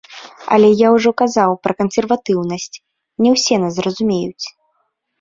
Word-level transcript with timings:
Але 0.55 0.69
я 0.79 0.89
ўжо 0.95 1.09
казаў 1.23 1.51
пра 1.67 1.73
кансерватыўнасць, 1.83 2.81
не 3.27 3.37
ўсе 3.37 3.55
нас 3.63 3.73
зразумеюць. 3.81 4.45